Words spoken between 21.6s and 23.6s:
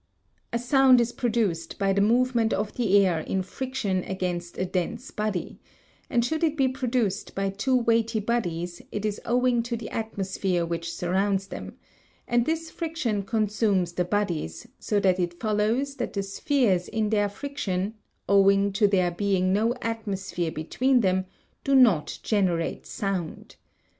do not generate sound.